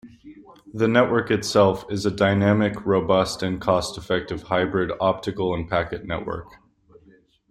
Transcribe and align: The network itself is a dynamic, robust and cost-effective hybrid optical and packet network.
The 0.73 0.87
network 0.87 1.29
itself 1.29 1.85
is 1.91 2.07
a 2.07 2.09
dynamic, 2.09 2.83
robust 2.87 3.43
and 3.43 3.61
cost-effective 3.61 4.41
hybrid 4.41 4.91
optical 4.99 5.53
and 5.53 5.69
packet 5.69 6.07
network. 6.07 6.53